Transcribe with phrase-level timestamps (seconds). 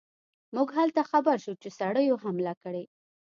[0.55, 2.83] موږ هلته خبر شو چې سړیو حمله کړې.